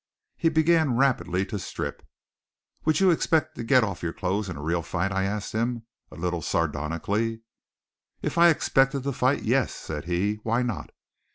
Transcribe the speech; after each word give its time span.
He 0.35 0.49
began 0.49 0.95
rapidly 0.97 1.45
to 1.45 1.59
strip. 1.59 2.01
"Would 2.85 2.99
you 2.99 3.11
expect 3.11 3.53
to 3.55 3.63
get 3.63 3.83
off 3.83 4.01
your 4.01 4.13
clothes 4.13 4.49
in 4.49 4.57
a 4.57 4.61
real 4.63 4.81
fight?" 4.81 5.11
I 5.11 5.25
asked 5.25 5.53
him 5.53 5.83
a 6.09 6.15
little 6.15 6.41
sardonically. 6.41 7.41
"If 8.19 8.35
I 8.35 8.49
expected 8.49 9.03
to 9.03 9.13
fight, 9.13 9.43
yes!" 9.43 9.75
said 9.75 10.05
he. 10.05 10.39
"Why 10.41 10.63
not? 10.63 10.89